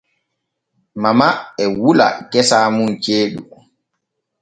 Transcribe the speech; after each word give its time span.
Mama 1.01 1.29
e 1.63 1.65
wula 1.81 2.07
gese 2.31 2.59
mun 2.75 2.89
ceeɗu. 3.03 3.41